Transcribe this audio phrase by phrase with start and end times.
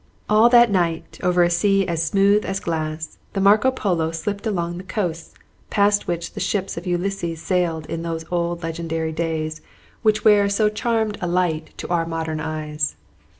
[0.27, 4.79] All that night, over a sea as smooth as glass, the "Marco Polo" slipped along
[4.79, 5.35] the coasts
[5.69, 9.61] past which the ships of Ulysses sailed in those old legendary days
[10.01, 12.95] which wear so charmed a light to our modern eyes.